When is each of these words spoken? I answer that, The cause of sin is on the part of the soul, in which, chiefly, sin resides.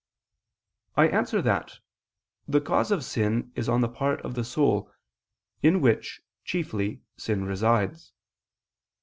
I 0.97 1.09
answer 1.09 1.43
that, 1.43 1.77
The 2.47 2.59
cause 2.59 2.89
of 2.89 3.03
sin 3.05 3.51
is 3.55 3.69
on 3.69 3.81
the 3.81 3.87
part 3.87 4.19
of 4.21 4.33
the 4.33 4.43
soul, 4.43 4.91
in 5.61 5.79
which, 5.79 6.23
chiefly, 6.43 7.03
sin 7.17 7.45
resides. 7.45 8.11